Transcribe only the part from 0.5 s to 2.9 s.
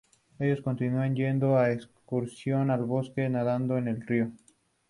continúan yendo de excursión al